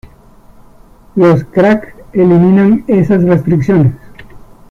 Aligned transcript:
Los 1.15 1.43
"crack" 1.43 1.95
eliminan 2.13 2.83
esas 2.87 3.23
restricciones. 3.23 3.91